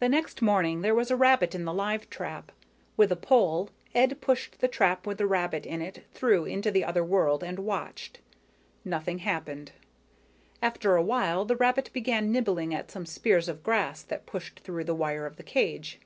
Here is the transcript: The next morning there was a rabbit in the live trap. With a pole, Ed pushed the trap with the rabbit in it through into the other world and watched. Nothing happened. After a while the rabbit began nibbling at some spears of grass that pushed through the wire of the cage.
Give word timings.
The 0.00 0.08
next 0.08 0.42
morning 0.42 0.80
there 0.80 0.96
was 0.96 1.12
a 1.12 1.16
rabbit 1.16 1.54
in 1.54 1.64
the 1.64 1.72
live 1.72 2.10
trap. 2.10 2.50
With 2.96 3.12
a 3.12 3.14
pole, 3.14 3.70
Ed 3.94 4.20
pushed 4.20 4.58
the 4.58 4.66
trap 4.66 5.06
with 5.06 5.18
the 5.18 5.28
rabbit 5.28 5.64
in 5.64 5.80
it 5.80 6.02
through 6.12 6.46
into 6.46 6.72
the 6.72 6.82
other 6.84 7.04
world 7.04 7.44
and 7.44 7.60
watched. 7.60 8.18
Nothing 8.84 9.18
happened. 9.18 9.70
After 10.60 10.96
a 10.96 11.02
while 11.02 11.44
the 11.44 11.54
rabbit 11.54 11.90
began 11.92 12.32
nibbling 12.32 12.74
at 12.74 12.90
some 12.90 13.06
spears 13.06 13.48
of 13.48 13.62
grass 13.62 14.02
that 14.02 14.26
pushed 14.26 14.58
through 14.58 14.82
the 14.82 14.92
wire 14.96 15.24
of 15.24 15.36
the 15.36 15.44
cage. 15.44 16.00